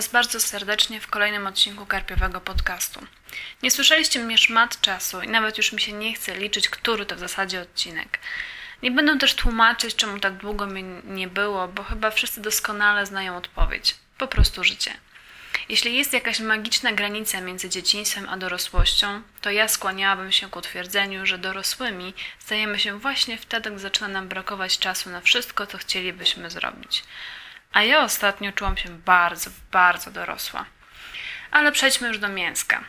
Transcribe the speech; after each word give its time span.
Was 0.00 0.08
bardzo 0.08 0.40
serdecznie 0.40 1.00
w 1.00 1.06
kolejnym 1.06 1.46
odcinku 1.46 1.86
Karpiowego 1.86 2.40
Podcastu. 2.40 3.06
Nie 3.62 3.70
słyszeliście 3.70 4.20
mnie 4.20 4.38
szmat 4.38 4.80
czasu 4.80 5.20
i 5.20 5.28
nawet 5.28 5.58
już 5.58 5.72
mi 5.72 5.80
się 5.80 5.92
nie 5.92 6.14
chce 6.14 6.36
liczyć, 6.36 6.68
który 6.68 7.06
to 7.06 7.16
w 7.16 7.18
zasadzie 7.18 7.60
odcinek. 7.60 8.18
Nie 8.82 8.90
będę 8.90 9.18
też 9.18 9.34
tłumaczyć, 9.34 9.94
czemu 9.94 10.20
tak 10.20 10.36
długo 10.36 10.66
mnie 10.66 10.82
nie 11.04 11.28
było, 11.28 11.68
bo 11.68 11.82
chyba 11.82 12.10
wszyscy 12.10 12.40
doskonale 12.40 13.06
znają 13.06 13.36
odpowiedź. 13.36 13.96
Po 14.18 14.28
prostu 14.28 14.64
życie. 14.64 14.92
Jeśli 15.68 15.96
jest 15.96 16.12
jakaś 16.12 16.40
magiczna 16.40 16.92
granica 16.92 17.40
między 17.40 17.68
dzieciństwem 17.68 18.28
a 18.28 18.36
dorosłością, 18.36 19.22
to 19.40 19.50
ja 19.50 19.68
skłaniałabym 19.68 20.32
się 20.32 20.50
ku 20.50 20.60
twierdzeniu, 20.60 21.26
że 21.26 21.38
dorosłymi 21.38 22.14
stajemy 22.38 22.78
się 22.78 22.98
właśnie 22.98 23.38
wtedy, 23.38 23.70
gdy 23.70 23.78
zaczyna 23.78 24.08
nam 24.08 24.28
brakować 24.28 24.78
czasu 24.78 25.10
na 25.10 25.20
wszystko, 25.20 25.66
co 25.66 25.78
chcielibyśmy 25.78 26.50
zrobić. 26.50 27.04
A 27.72 27.82
ja 27.82 28.00
ostatnio 28.00 28.52
czułam 28.52 28.76
się 28.76 28.88
bardzo, 28.88 29.50
bardzo 29.72 30.10
dorosła. 30.10 30.64
Ale 31.50 31.72
przejdźmy 31.72 32.08
już 32.08 32.18
do 32.18 32.28
mięska. 32.28 32.84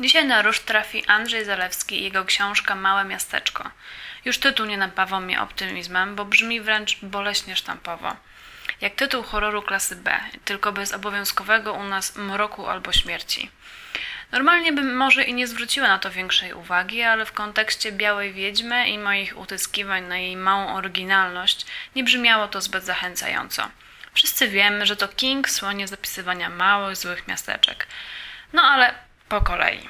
Dzisiaj 0.00 0.26
na 0.26 0.42
róż 0.42 0.60
trafi 0.60 1.06
Andrzej 1.06 1.44
Zalewski 1.44 2.00
i 2.00 2.02
jego 2.02 2.24
książka 2.24 2.74
Małe 2.74 3.04
Miasteczko. 3.04 3.70
Już 4.24 4.38
tytuł 4.38 4.66
nie 4.66 4.76
napawał 4.76 5.20
mnie 5.20 5.40
optymizmem, 5.40 6.16
bo 6.16 6.24
brzmi 6.24 6.60
wręcz 6.60 6.98
boleśnie 7.02 7.56
sztampowo. 7.56 8.16
Jak 8.80 8.94
tytuł 8.94 9.22
horroru 9.22 9.62
klasy 9.62 9.96
B, 9.96 10.20
tylko 10.44 10.72
bez 10.72 10.92
obowiązkowego 10.92 11.72
u 11.72 11.84
nas 11.84 12.16
mroku 12.16 12.66
albo 12.66 12.92
śmierci. 12.92 13.50
Normalnie 14.32 14.72
bym 14.72 14.96
może 14.96 15.24
i 15.24 15.34
nie 15.34 15.46
zwróciła 15.46 15.88
na 15.88 15.98
to 15.98 16.10
większej 16.10 16.52
uwagi, 16.52 17.02
ale 17.02 17.26
w 17.26 17.32
kontekście 17.32 17.92
Białej 17.92 18.32
Wiedźmy 18.32 18.88
i 18.88 18.98
moich 18.98 19.38
utyskiwań 19.38 20.04
na 20.04 20.18
jej 20.18 20.36
małą 20.36 20.74
oryginalność 20.74 21.66
nie 21.96 22.04
brzmiało 22.04 22.48
to 22.48 22.60
zbyt 22.60 22.84
zachęcająco. 22.84 23.68
Wszyscy 24.18 24.48
wiemy, 24.48 24.86
że 24.86 24.96
to 24.96 25.08
King 25.08 25.50
słonie 25.50 25.88
zapisywania 25.88 26.50
małych, 26.50 26.96
złych 26.96 27.28
miasteczek. 27.28 27.86
No 28.52 28.62
ale 28.62 28.94
po 29.28 29.40
kolei. 29.40 29.88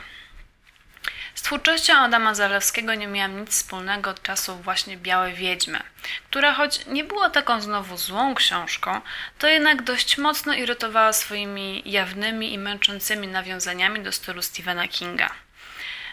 Z 1.35 1.43
twórczością 1.43 1.95
Adama 1.95 2.35
Zalewskiego 2.35 2.95
nie 2.95 3.07
miałam 3.07 3.41
nic 3.41 3.51
wspólnego 3.51 4.11
od 4.11 4.23
czasu 4.23 4.57
właśnie 4.57 4.97
Białej 4.97 5.35
Wiedźmy, 5.35 5.81
która 6.31 6.55
choć 6.55 6.87
nie 6.87 7.05
była 7.05 7.31
taką 7.31 7.61
znowu 7.61 7.97
złą 7.97 8.35
książką, 8.35 9.01
to 9.39 9.47
jednak 9.47 9.83
dość 9.83 10.19
mocno 10.19 10.55
irytowała 10.55 11.13
swoimi 11.13 11.83
jawnymi 11.87 12.53
i 12.53 12.59
męczącymi 12.59 13.29
nawiązaniami 13.29 14.01
do 14.01 14.13
stylu 14.13 14.43
Stephena 14.43 14.89
Kinga. 14.89 15.31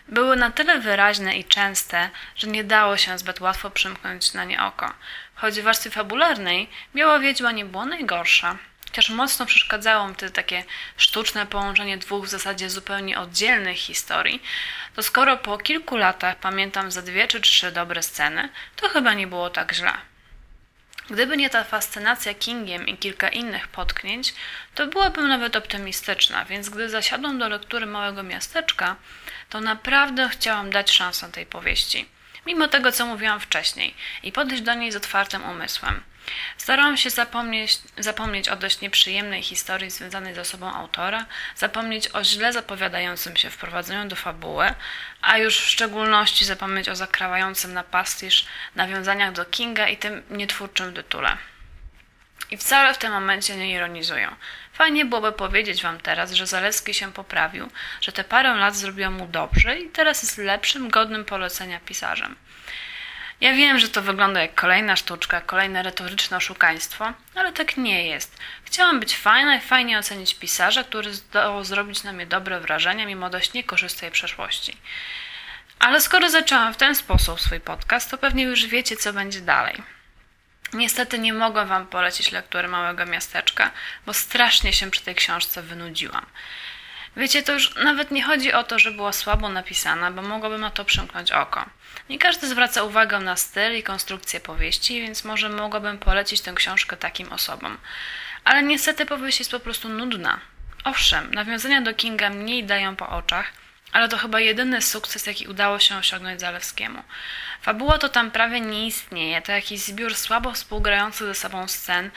Były 0.07 0.35
na 0.35 0.51
tyle 0.51 0.79
wyraźne 0.79 1.37
i 1.37 1.43
częste, 1.43 2.09
że 2.35 2.47
nie 2.47 2.63
dało 2.63 2.97
się 2.97 3.17
zbyt 3.17 3.41
łatwo 3.41 3.69
przymknąć 3.69 4.33
na 4.33 4.43
nie 4.43 4.63
oko. 4.63 4.93
Choć 5.35 5.59
w 5.59 5.63
warstwie 5.63 5.89
fabularnej 5.89 6.69
Biała 6.95 7.19
Wiedźma 7.19 7.51
nie 7.51 7.65
była 7.65 7.85
najgorsza. 7.85 8.57
Chociaż 8.85 9.09
mocno 9.09 9.45
przeszkadzało 9.45 10.07
mi 10.07 10.15
to 10.15 10.29
takie 10.29 10.63
sztuczne 10.97 11.45
połączenie 11.45 11.97
dwóch 11.97 12.25
w 12.25 12.29
zasadzie 12.29 12.69
zupełnie 12.69 13.19
oddzielnych 13.19 13.77
historii, 13.77 14.43
to 14.95 15.03
skoro 15.03 15.37
po 15.37 15.57
kilku 15.57 15.97
latach 15.97 16.35
pamiętam 16.35 16.91
za 16.91 17.01
dwie 17.01 17.27
czy 17.27 17.41
trzy 17.41 17.71
dobre 17.71 18.03
sceny, 18.03 18.49
to 18.75 18.89
chyba 18.89 19.13
nie 19.13 19.27
było 19.27 19.49
tak 19.49 19.73
źle. 19.73 19.93
Gdyby 21.09 21.37
nie 21.37 21.49
ta 21.49 21.63
fascynacja 21.63 22.33
Kingiem 22.33 22.87
i 22.87 22.97
kilka 22.97 23.29
innych 23.29 23.67
potknięć, 23.67 24.33
to 24.75 24.87
byłabym 24.87 25.27
nawet 25.27 25.55
optymistyczna, 25.55 26.45
więc 26.45 26.69
gdy 26.69 26.89
zasiadłam 26.89 27.39
do 27.39 27.49
lektury 27.49 27.85
Małego 27.85 28.23
Miasteczka, 28.23 28.95
to 29.49 29.61
naprawdę 29.61 30.29
chciałam 30.29 30.69
dać 30.69 30.91
szansę 30.91 31.31
tej 31.31 31.45
powieści. 31.45 32.09
Mimo 32.45 32.67
tego, 32.67 32.91
co 32.91 33.05
mówiłam 33.05 33.39
wcześniej 33.39 33.93
i 34.23 34.31
podejść 34.31 34.63
do 34.63 34.73
niej 34.73 34.91
z 34.91 34.95
otwartym 34.95 35.43
umysłem. 35.43 36.03
Starałam 36.57 36.97
się 36.97 37.09
zapomnieć, 37.09 37.79
zapomnieć 37.97 38.49
o 38.49 38.55
dość 38.55 38.81
nieprzyjemnej 38.81 39.43
historii 39.43 39.91
związanej 39.91 40.35
z 40.35 40.37
osobą 40.37 40.73
autora, 40.73 41.25
zapomnieć 41.55 42.09
o 42.13 42.23
źle 42.23 42.53
zapowiadającym 42.53 43.37
się 43.37 43.49
wprowadzeniu 43.49 44.09
do 44.09 44.15
fabuły, 44.15 44.73
a 45.21 45.37
już 45.37 45.57
w 45.57 45.69
szczególności 45.69 46.45
zapomnieć 46.45 46.89
o 46.89 46.95
zakrawającym 46.95 47.73
na 47.73 47.83
pastisz 47.83 48.45
nawiązaniach 48.75 49.31
do 49.31 49.45
Kinga 49.45 49.87
i 49.87 49.97
tym 49.97 50.23
nietwórczym 50.29 50.93
tytule. 50.93 51.37
I 52.51 52.57
wcale 52.57 52.93
w 52.93 52.97
tym 52.97 53.11
momencie 53.11 53.55
nie 53.55 53.71
ironizują. 53.71 54.35
Fajnie 54.73 55.05
byłoby 55.05 55.31
powiedzieć 55.31 55.83
Wam 55.83 55.99
teraz, 55.99 56.31
że 56.31 56.47
Zalewski 56.47 56.93
się 56.93 57.13
poprawił, 57.13 57.69
że 58.01 58.11
te 58.11 58.23
parę 58.23 58.55
lat 58.55 58.75
zrobiło 58.75 59.11
mu 59.11 59.27
dobrze 59.27 59.79
i 59.79 59.89
teraz 59.89 60.23
jest 60.23 60.37
lepszym, 60.37 60.89
godnym 60.89 61.25
polecenia 61.25 61.79
pisarzem. 61.79 62.35
Ja 63.41 63.53
wiem, 63.53 63.79
że 63.79 63.89
to 63.89 64.01
wygląda 64.01 64.41
jak 64.41 64.55
kolejna 64.55 64.95
sztuczka, 64.95 65.41
kolejne 65.41 65.83
retoryczne 65.83 66.37
oszukaństwo, 66.37 67.13
ale 67.35 67.53
tak 67.53 67.77
nie 67.77 68.07
jest. 68.07 68.37
Chciałam 68.63 68.99
być 68.99 69.17
fajna 69.17 69.55
i 69.55 69.61
fajnie 69.61 69.99
ocenić 69.99 70.35
pisarza, 70.35 70.83
który 70.83 71.13
zdołał 71.13 71.63
zrobić 71.63 72.03
na 72.03 72.13
mnie 72.13 72.25
dobre 72.25 72.59
wrażenie 72.59 73.05
mimo 73.05 73.29
dość 73.29 73.53
niekorzystnej 73.53 74.11
przeszłości. 74.11 74.77
Ale 75.79 76.01
skoro 76.01 76.29
zaczęłam 76.29 76.73
w 76.73 76.77
ten 76.77 76.95
sposób 76.95 77.41
swój 77.41 77.59
podcast, 77.59 78.11
to 78.11 78.17
pewnie 78.17 78.43
już 78.43 78.65
wiecie, 78.65 78.97
co 78.97 79.13
będzie 79.13 79.41
dalej. 79.41 79.83
Niestety 80.73 81.19
nie 81.19 81.33
mogę 81.33 81.65
Wam 81.65 81.87
polecić 81.87 82.31
lektury 82.31 82.67
Małego 82.67 83.05
Miasteczka, 83.05 83.71
bo 84.05 84.13
strasznie 84.13 84.73
się 84.73 84.91
przy 84.91 85.01
tej 85.01 85.15
książce 85.15 85.61
wynudziłam. 85.61 86.25
Wiecie, 87.17 87.43
to 87.43 87.53
już 87.53 87.75
nawet 87.75 88.11
nie 88.11 88.23
chodzi 88.23 88.53
o 88.53 88.63
to, 88.63 88.79
że 88.79 88.91
była 88.91 89.13
słabo 89.13 89.49
napisana, 89.49 90.11
bo 90.11 90.21
mogłabym 90.21 90.61
na 90.61 90.71
to 90.71 90.85
przymknąć 90.85 91.31
oko. 91.31 91.65
Nie 92.09 92.19
każdy 92.19 92.47
zwraca 92.47 92.83
uwagę 92.83 93.19
na 93.19 93.35
styl 93.35 93.77
i 93.77 93.83
konstrukcję 93.83 94.39
powieści, 94.39 95.01
więc 95.01 95.23
może 95.23 95.49
mogłabym 95.49 95.97
polecić 95.97 96.41
tę 96.41 96.53
książkę 96.53 96.97
takim 96.97 97.33
osobom. 97.33 97.77
Ale 98.43 98.63
niestety 98.63 99.05
powieść 99.05 99.39
jest 99.39 99.51
po 99.51 99.59
prostu 99.59 99.89
nudna. 99.89 100.39
Owszem, 100.83 101.33
nawiązania 101.33 101.81
do 101.81 101.93
Kinga 101.93 102.29
mniej 102.29 102.63
dają 102.63 102.95
po 102.95 103.09
oczach, 103.09 103.53
ale 103.91 104.09
to 104.09 104.17
chyba 104.17 104.39
jedyny 104.39 104.81
sukces, 104.81 105.25
jaki 105.25 105.47
udało 105.47 105.79
się 105.79 105.97
osiągnąć 105.97 106.39
Zalewskiemu. 106.39 107.03
Fabuła 107.61 107.97
to 107.97 108.09
tam 108.09 108.31
prawie 108.31 108.61
nie 108.61 108.87
istnieje, 108.87 109.41
to 109.41 109.51
jakiś 109.51 109.79
zbiór 109.79 110.15
słabo 110.15 110.51
współgrających 110.51 111.27
ze 111.27 111.35
sobą 111.35 111.67
scen 111.67 112.11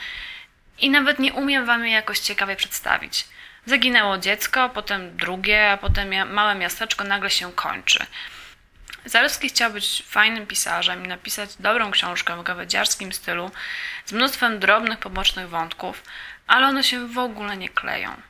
i 0.79 0.89
nawet 0.89 1.19
nie 1.19 1.33
umiem 1.33 1.65
wam 1.65 1.85
je 1.85 1.91
jakoś 1.91 2.19
ciekawie 2.19 2.55
przedstawić. 2.55 3.25
Zaginęło 3.65 4.17
dziecko, 4.17 4.69
potem 4.69 5.17
drugie, 5.17 5.71
a 5.71 5.77
potem 5.77 6.33
małe 6.33 6.55
miasteczko 6.55 7.03
nagle 7.03 7.29
się 7.29 7.53
kończy. 7.53 8.05
Zalewski 9.05 9.49
chciał 9.49 9.71
być 9.71 10.03
fajnym 10.07 10.47
pisarzem 10.47 11.05
i 11.05 11.07
napisać 11.07 11.55
dobrą 11.59 11.91
książkę 11.91 12.37
w 12.37 12.43
gawędziarskim 12.43 13.13
stylu 13.13 13.51
z 14.05 14.11
mnóstwem 14.11 14.59
drobnych, 14.59 14.99
pobocznych 14.99 15.49
wątków, 15.49 16.03
ale 16.47 16.67
one 16.67 16.83
się 16.83 17.07
w 17.07 17.17
ogóle 17.17 17.57
nie 17.57 17.69
kleją. 17.69 18.28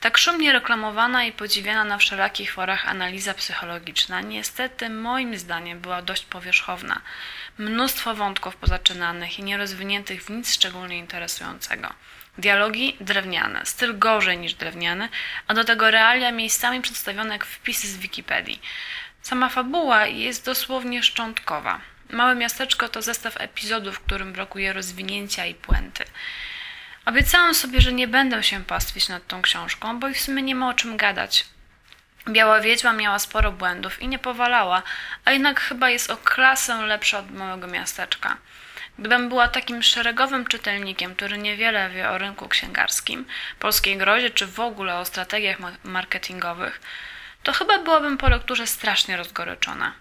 Tak 0.00 0.18
szumnie 0.18 0.52
reklamowana 0.52 1.24
i 1.24 1.32
podziwiana 1.32 1.84
na 1.84 1.98
wszelakich 1.98 2.52
forach 2.52 2.88
analiza 2.88 3.34
psychologiczna 3.34 4.20
niestety 4.20 4.90
moim 4.90 5.38
zdaniem 5.38 5.80
była 5.80 6.02
dość 6.02 6.24
powierzchowna. 6.24 7.00
Mnóstwo 7.58 8.14
wątków 8.14 8.56
pozaczynanych 8.56 9.38
i 9.38 9.42
nierozwiniętych 9.42 10.24
w 10.24 10.30
nic 10.30 10.54
szczególnie 10.54 10.98
interesującego. 10.98 11.88
Dialogi 12.38 12.96
drewniane, 13.00 13.66
styl 13.66 13.98
gorzej 13.98 14.38
niż 14.38 14.54
drewniany, 14.54 15.08
a 15.46 15.54
do 15.54 15.64
tego 15.64 15.90
realia 15.90 16.32
miejscami 16.32 16.80
przedstawione 16.80 17.32
jak 17.32 17.44
wpisy 17.44 17.88
z 17.88 17.96
Wikipedii. 17.96 18.60
Sama 19.22 19.48
fabuła 19.48 20.06
jest 20.06 20.44
dosłownie 20.44 21.02
szczątkowa. 21.02 21.80
Małe 22.10 22.34
miasteczko 22.34 22.88
to 22.88 23.02
zestaw 23.02 23.40
epizodów, 23.40 24.00
którym 24.00 24.32
brakuje 24.32 24.72
rozwinięcia 24.72 25.46
i 25.46 25.54
puenty. 25.54 26.04
Obiecałam 27.06 27.54
sobie, 27.54 27.80
że 27.80 27.92
nie 27.92 28.08
będę 28.08 28.42
się 28.42 28.64
pastwić 28.64 29.08
nad 29.08 29.26
tą 29.26 29.42
książką, 29.42 30.00
bo 30.00 30.08
w 30.08 30.18
sumie 30.18 30.42
nie 30.42 30.54
ma 30.54 30.68
o 30.68 30.74
czym 30.74 30.96
gadać. 30.96 31.46
Biała 32.28 32.60
Wiedźma 32.60 32.92
miała 32.92 33.18
sporo 33.18 33.52
błędów 33.52 34.02
i 34.02 34.08
nie 34.08 34.18
powalała, 34.18 34.82
a 35.24 35.32
jednak 35.32 35.60
chyba 35.60 35.90
jest 35.90 36.10
o 36.10 36.16
klasę 36.16 36.86
lepsza 36.86 37.18
od 37.18 37.30
małego 37.30 37.66
miasteczka. 37.66 38.36
Gdybym 38.98 39.28
była 39.28 39.48
takim 39.48 39.82
szeregowym 39.82 40.46
czytelnikiem, 40.46 41.14
który 41.14 41.38
niewiele 41.38 41.90
wie 41.90 42.10
o 42.10 42.18
rynku 42.18 42.48
księgarskim, 42.48 43.26
polskiej 43.58 43.96
grozie 43.96 44.30
czy 44.30 44.46
w 44.46 44.60
ogóle 44.60 44.98
o 44.98 45.04
strategiach 45.04 45.58
marketingowych, 45.84 46.80
to 47.42 47.52
chyba 47.52 47.78
byłabym 47.78 48.18
po 48.18 48.28
lekturze 48.28 48.66
strasznie 48.66 49.16
rozgoryczona. 49.16 49.92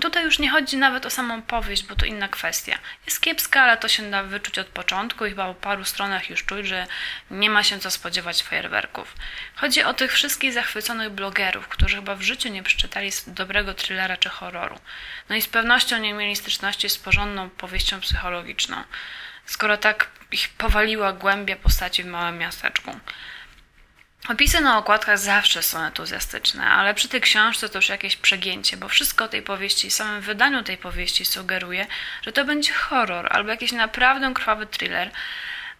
Tutaj 0.00 0.24
już 0.24 0.38
nie 0.38 0.50
chodzi 0.50 0.76
nawet 0.76 1.06
o 1.06 1.10
samą 1.10 1.42
powieść, 1.42 1.84
bo 1.84 1.96
to 1.96 2.06
inna 2.06 2.28
kwestia. 2.28 2.78
Jest 3.06 3.20
kiepska, 3.20 3.62
ale 3.62 3.76
to 3.76 3.88
się 3.88 4.10
da 4.10 4.22
wyczuć 4.22 4.58
od 4.58 4.66
początku 4.66 5.26
i 5.26 5.28
chyba 5.28 5.46
po 5.46 5.54
paru 5.54 5.84
stronach 5.84 6.30
już 6.30 6.44
czuć, 6.44 6.66
że 6.66 6.86
nie 7.30 7.50
ma 7.50 7.62
się 7.62 7.78
co 7.78 7.90
spodziewać 7.90 8.42
fajerwerków. 8.42 9.14
Chodzi 9.54 9.82
o 9.82 9.94
tych 9.94 10.12
wszystkich 10.12 10.52
zachwyconych 10.52 11.10
blogerów, 11.10 11.68
którzy 11.68 11.96
chyba 11.96 12.14
w 12.14 12.22
życiu 12.22 12.48
nie 12.48 12.62
przeczytali 12.62 13.10
dobrego 13.26 13.74
thrillera 13.74 14.16
czy 14.16 14.28
horroru. 14.28 14.78
No 15.28 15.36
i 15.36 15.42
z 15.42 15.48
pewnością 15.48 15.98
nie 15.98 16.14
mieli 16.14 16.36
styczności 16.36 16.90
z 16.90 16.98
porządną 16.98 17.50
powieścią 17.50 18.00
psychologiczną, 18.00 18.76
skoro 19.46 19.76
tak 19.76 20.08
ich 20.32 20.48
powaliła 20.48 21.12
głębia 21.12 21.56
postaci 21.56 22.02
w 22.02 22.06
małym 22.06 22.38
miasteczku. 22.38 23.00
Opisy 24.28 24.60
na 24.60 24.78
okładkach 24.78 25.18
zawsze 25.18 25.62
są 25.62 25.84
entuzjastyczne, 25.84 26.64
ale 26.70 26.94
przy 26.94 27.08
tej 27.08 27.20
książce 27.20 27.68
to 27.68 27.78
już 27.78 27.88
jakieś 27.88 28.16
przegięcie, 28.16 28.76
bo 28.76 28.88
wszystko 28.88 29.24
o 29.24 29.28
tej 29.28 29.42
powieści, 29.42 29.90
samym 29.90 30.20
wydaniu 30.20 30.62
tej 30.62 30.78
powieści 30.78 31.24
sugeruje, 31.24 31.86
że 32.22 32.32
to 32.32 32.44
będzie 32.44 32.72
horror 32.72 33.28
albo 33.30 33.50
jakiś 33.50 33.72
naprawdę 33.72 34.34
krwawy 34.34 34.66
thriller, 34.66 35.10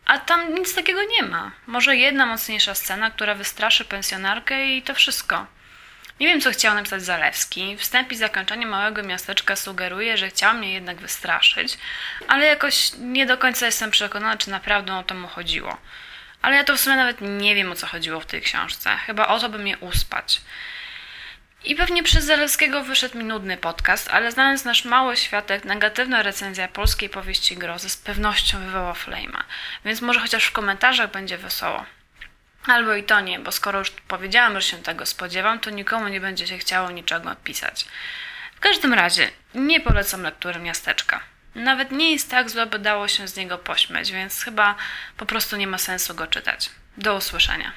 A 0.06 0.19
tam 0.19 0.55
nic 0.55 0.75
takiego 0.75 1.00
nie 1.05 1.23
ma. 1.23 1.50
Może 1.67 1.97
jedna 1.97 2.27
mocniejsza 2.27 2.75
scena, 2.75 3.11
która 3.11 3.35
wystraszy 3.35 3.85
pensjonarkę 3.85 4.67
i 4.67 4.83
to 4.83 4.95
wszystko. 4.95 5.47
Nie 6.21 6.27
wiem, 6.27 6.41
co 6.41 6.50
chciał 6.50 6.75
napisać 6.75 7.03
Zalewski. 7.03 7.77
Wstęp 7.77 8.12
i 8.12 8.17
zakończenie 8.17 8.67
małego 8.67 9.03
miasteczka 9.03 9.56
sugeruje, 9.56 10.17
że 10.17 10.29
chciał 10.29 10.55
mnie 10.55 10.73
jednak 10.73 10.97
wystraszyć, 10.97 11.79
ale 12.29 12.47
jakoś 12.47 12.93
nie 12.99 13.27
do 13.27 13.38
końca 13.38 13.67
jestem 13.67 13.91
przekonana, 13.91 14.37
czy 14.37 14.50
naprawdę 14.50 14.95
o 14.95 15.03
to 15.03 15.15
mu 15.15 15.29
chodziło. 15.29 15.79
Ale 16.43 16.56
ja 16.56 16.65
to 16.65 16.77
w 16.77 16.81
sumie 16.81 16.97
nawet 16.97 17.21
nie 17.21 17.55
wiem, 17.55 17.73
o 17.73 17.75
co 17.75 17.87
chodziło 17.87 18.21
w 18.21 18.27
tej 18.27 18.43
książce. 18.43 18.97
Chyba 18.97 19.27
o 19.27 19.41
to, 19.41 19.49
by 19.49 19.59
mnie 19.59 19.79
uspać. 19.79 20.41
I 21.65 21.75
pewnie 21.75 22.03
przez 22.03 22.25
Zalewskiego 22.25 22.85
wyszedł 22.85 23.19
mi 23.19 23.25
nudny 23.25 23.56
podcast, 23.56 24.11
ale 24.11 24.33
znając 24.33 24.65
nasz 24.65 24.85
mały 24.85 25.17
światek, 25.17 25.65
negatywna 25.65 26.23
recenzja 26.23 26.69
polskiej 26.69 27.09
powieści 27.09 27.56
grozy 27.56 27.91
z 27.91 27.97
pewnością 27.97 28.65
wywoła 28.65 28.93
flame'a. 28.93 29.43
Więc 29.85 30.00
może 30.00 30.21
chociaż 30.21 30.44
w 30.44 30.53
komentarzach 30.53 31.11
będzie 31.11 31.39
wesoło. 31.39 31.85
Albo 32.67 32.95
i 32.95 33.05
to 33.05 33.21
nie, 33.21 33.38
bo 33.38 33.53
skoro 33.53 33.79
już 33.79 33.91
powiedziałam, 33.91 34.55
że 34.55 34.62
się 34.62 34.77
tego 34.77 35.06
spodziewam, 35.06 35.61
to 35.61 35.71
nikomu 35.71 36.09
nie 36.09 36.21
będzie 36.21 36.47
się 36.47 36.59
chciało 36.59 36.91
niczego 36.91 37.31
odpisać. 37.31 37.87
W 38.56 38.61
każdym 38.61 38.95
razie, 38.95 39.31
nie 39.55 39.81
polecam 39.81 40.23
lektury 40.23 40.61
miasteczka. 40.61 41.21
Nawet 41.54 41.90
nie 41.90 42.12
jest 42.12 42.31
tak 42.31 42.50
złe, 42.50 42.66
by 42.66 42.78
dało 42.78 43.08
się 43.08 43.28
z 43.28 43.37
niego 43.37 43.58
pośmiać, 43.58 44.12
więc 44.12 44.43
chyba 44.43 44.75
po 45.16 45.26
prostu 45.26 45.56
nie 45.56 45.66
ma 45.66 45.78
sensu 45.78 46.14
go 46.14 46.26
czytać. 46.26 46.70
Do 46.96 47.16
usłyszenia. 47.16 47.72